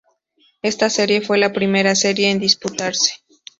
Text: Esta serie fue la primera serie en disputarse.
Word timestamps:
Esta 0.63 0.89
serie 0.89 1.21
fue 1.21 1.37
la 1.37 1.53
primera 1.53 1.93
serie 1.93 2.31
en 2.31 2.39
disputarse. 2.39 3.17